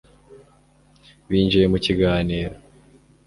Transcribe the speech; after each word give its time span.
binjiye 1.29 1.65
mu 1.71 1.77
kiganiro 1.85 2.53